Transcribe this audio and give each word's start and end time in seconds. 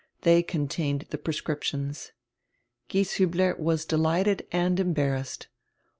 They 0.21 0.41
contained 0.41 1.07
tire 1.11 1.21
prescriptions. 1.21 2.11
Gieshiibler 2.89 3.59
was 3.59 3.85
delighted 3.85 4.47
and 4.51 4.79
embarrassed. 4.79 5.47